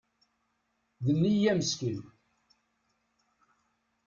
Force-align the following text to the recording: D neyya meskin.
D 1.03 1.05
neyya 1.21 1.53
meskin. 1.59 1.99